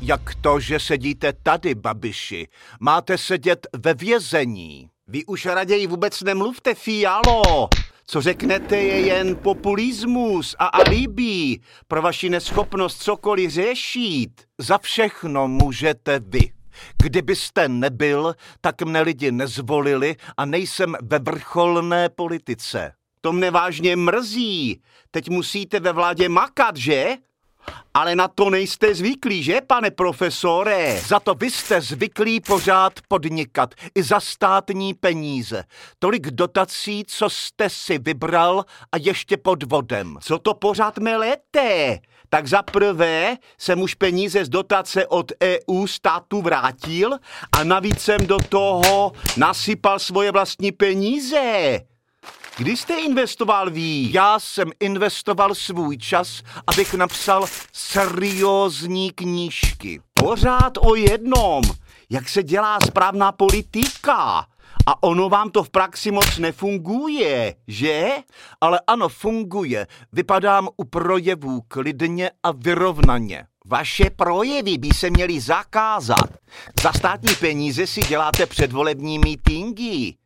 [0.00, 2.48] Jak to, že sedíte tady, babiši?
[2.80, 4.90] Máte sedět ve vězení.
[5.08, 7.68] Vy už raději vůbec nemluvte, Fialo.
[8.06, 11.58] Co řeknete je jen populismus a alibi
[11.88, 14.30] pro vaši neschopnost cokoliv řešit.
[14.58, 16.52] Za všechno můžete vy.
[17.02, 22.92] Kdybyste nebyl, tak mne lidi nezvolili a nejsem ve vrcholné politice.
[23.26, 24.80] To mne vážně mrzí.
[25.10, 27.16] Teď musíte ve vládě makat, že?
[27.94, 31.00] Ale na to nejste zvyklí, že, pane profesore?
[31.06, 35.64] Za to vy jste zvyklí pořád podnikat, i za státní peníze.
[35.98, 40.18] Tolik dotací, co jste si vybral a ještě pod vodem.
[40.22, 41.98] Co to pořád melete?
[42.28, 47.18] Tak za prvé jsem už peníze z dotace od EU státu vrátil
[47.52, 51.80] a navíc jsem do toho nasypal svoje vlastní peníze.
[52.58, 54.12] Kdy jste investoval ví?
[54.12, 60.00] Já jsem investoval svůj čas, abych napsal seriózní knížky.
[60.14, 61.62] Pořád o jednom,
[62.10, 64.46] jak se dělá správná politika.
[64.86, 68.10] A ono vám to v praxi moc nefunguje, že?
[68.60, 69.86] Ale ano, funguje.
[70.12, 73.46] Vypadám u projevů klidně a vyrovnaně.
[73.66, 76.30] Vaše projevy by se měly zakázat.
[76.82, 80.16] Za státní peníze si děláte předvolební mítingy.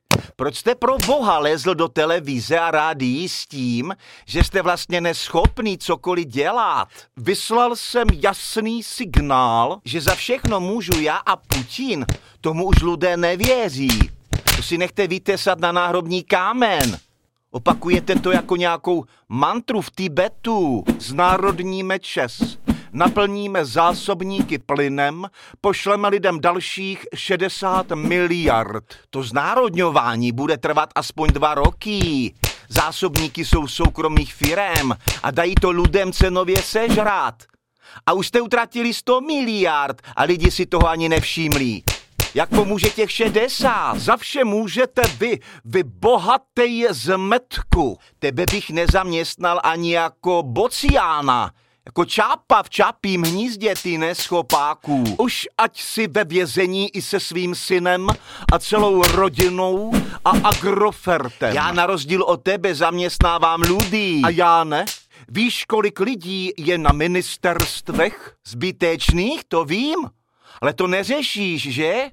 [0.41, 3.97] Proč jste pro boha lezl do televize a rádií s tím,
[4.27, 6.89] že jste vlastně neschopný cokoliv dělat?
[7.17, 12.07] Vyslal jsem jasný signál, že za všechno můžu já a Putin.
[12.41, 14.11] Tomu už lidé nevěří.
[14.57, 16.99] To si nechte vytesat na náhrobní kámen.
[17.51, 20.85] Opakujete to jako nějakou mantru v Tibetu.
[20.99, 22.59] Znárodníme Čes
[22.93, 25.27] naplníme zásobníky plynem,
[25.61, 28.85] pošleme lidem dalších 60 miliard.
[29.11, 32.35] To znárodňování bude trvat aspoň dva roky.
[32.69, 37.35] Zásobníky jsou soukromých firem a dají to lidem cenově sežrat.
[38.07, 41.85] A už jste utratili 100 miliard a lidi si toho ani nevšímlí.
[42.35, 43.99] Jak pomůže těch 60?
[43.99, 47.99] Za vše můžete vy, vy bohatej zmetku.
[48.19, 51.51] Tebe bych nezaměstnal ani jako bociána.
[51.91, 55.05] Jako čápa v čápím hnízdě, ty neschopáků.
[55.19, 58.09] Už ať si ve vězení i se svým synem
[58.53, 59.93] a celou rodinou
[60.25, 61.55] a agrofertem.
[61.55, 64.23] Já na rozdíl od tebe zaměstnávám lidí.
[64.25, 64.85] A já ne?
[65.29, 68.35] Víš, kolik lidí je na ministerstvech?
[68.47, 69.99] Zbytečných, to vím.
[70.61, 72.11] Ale to neřešíš, že?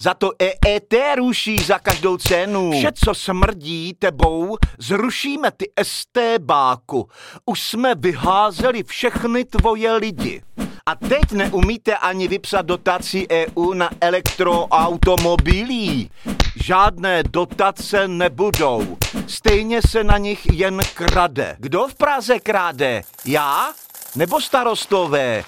[0.00, 2.72] Za to EET ruší za každou cenu.
[2.72, 7.08] Vše, co smrdí tebou, zrušíme ty STBáku.
[7.46, 10.42] Už jsme vyházeli všechny tvoje lidi.
[10.86, 16.10] A teď neumíte ani vypsat dotaci EU na elektroautomobilí.
[16.56, 18.96] Žádné dotace nebudou.
[19.26, 21.56] Stejně se na nich jen krade.
[21.58, 23.02] Kdo v Praze krade?
[23.24, 23.72] Já?
[24.16, 25.44] Nebo starostové?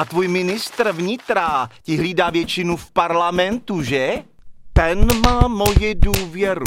[0.00, 4.24] A tvůj ministr vnitra ti hlídá většinu v parlamentu, že?
[4.72, 6.64] Ten má moji důvěru.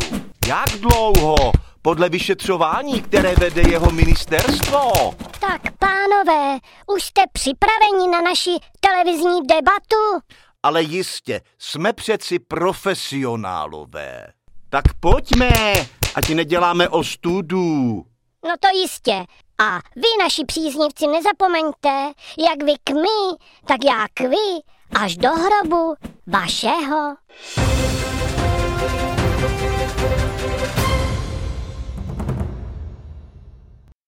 [0.47, 1.35] Jak dlouho?
[1.81, 4.91] Podle vyšetřování, které vede jeho ministerstvo.
[5.39, 6.59] Tak, pánové,
[6.95, 10.25] už jste připraveni na naši televizní debatu?
[10.63, 14.27] Ale jistě, jsme přeci profesionálové.
[14.69, 15.51] Tak pojďme,
[16.15, 18.05] ať neděláme o studu.
[18.45, 19.25] No to jistě.
[19.63, 24.61] A vy, naši příznivci, nezapomeňte, jak vy k my, tak já k vy,
[24.95, 25.95] až do hrobu
[26.27, 27.15] vašeho.